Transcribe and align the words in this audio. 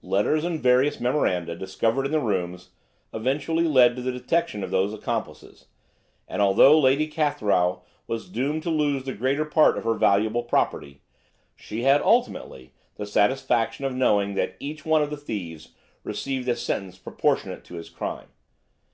Letters 0.00 0.42
and 0.42 0.58
various 0.58 1.00
memoranda 1.00 1.54
discovered 1.54 2.06
in 2.06 2.10
the 2.10 2.18
rooms, 2.18 2.70
eventually 3.12 3.64
led 3.64 3.94
to 3.94 4.00
the 4.00 4.10
detection 4.10 4.64
of 4.64 4.70
those 4.70 4.94
accomplices, 4.94 5.66
and 6.26 6.40
although 6.40 6.80
Lady 6.80 7.06
Cathrow 7.06 7.82
was 8.06 8.30
doomed 8.30 8.62
to 8.62 8.70
lose 8.70 9.04
the 9.04 9.12
greater 9.12 9.44
part 9.44 9.76
of 9.76 9.84
her 9.84 9.92
valuable 9.92 10.42
property, 10.42 11.02
she 11.54 11.82
had 11.82 12.00
ultimately 12.00 12.72
the 12.94 13.04
satisfaction 13.04 13.84
of 13.84 13.92
knowing 13.92 14.32
that 14.32 14.56
each 14.60 14.86
one 14.86 15.02
of 15.02 15.10
the 15.10 15.16
thieves 15.18 15.74
received 16.04 16.48
a 16.48 16.56
sentence 16.56 16.96
proportionate 16.96 17.62
to 17.64 17.74
his 17.74 17.90
crime. 17.90 18.28